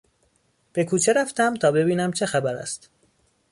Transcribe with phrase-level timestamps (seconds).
[0.73, 2.89] به کوچه رفتم تا ببینم چه خبر است.